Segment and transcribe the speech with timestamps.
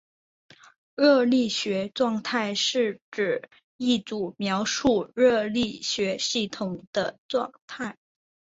[0.95, 7.99] 热力学状态是指一组描述热力学系统的状态。